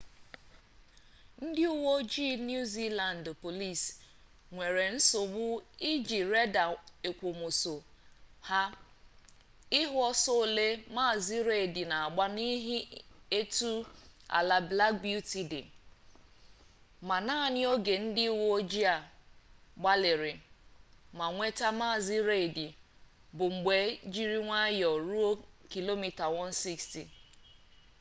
[1.45, 3.85] ndị uwe ojii new zealand police
[4.53, 5.43] nwere nsogbu
[5.91, 6.63] iji reda
[7.07, 7.75] èkwòmọsọ
[8.49, 8.61] ha
[9.79, 12.77] ịhụ ọsọ ole maazị reid na-agba n’ihi
[13.39, 13.71] etu
[14.37, 15.61] ala black beauty dị
[17.07, 19.01] ma naanị oge ndị uwe ojii
[19.79, 20.33] gbalịrị
[21.17, 22.57] ma nweta maazị reid
[23.37, 23.75] bụ mgbe
[24.13, 25.29] jiri nwayọọ ruo
[25.71, 26.95] km/a160